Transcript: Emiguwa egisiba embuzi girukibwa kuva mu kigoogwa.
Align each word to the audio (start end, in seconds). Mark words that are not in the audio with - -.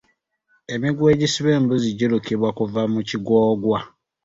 Emiguwa 0.73 1.07
egisiba 1.15 1.49
embuzi 1.57 1.87
girukibwa 1.99 2.49
kuva 2.57 2.81
mu 2.93 3.01
kigoogwa. 3.07 3.79